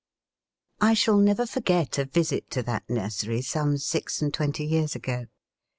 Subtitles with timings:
[0.79, 5.27] I shall never forget a visit to that nursery some six and twenty years ago.